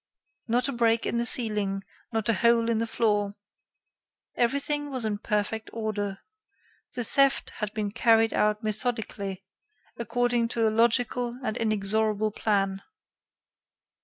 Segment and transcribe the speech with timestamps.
[0.47, 3.35] Not a break in the ceiling; not a hole in the floor.
[4.35, 6.23] Everything was in perfect order.
[6.95, 9.43] The theft had been carried out methodically,
[9.97, 12.81] according to a logical and inexorable plan.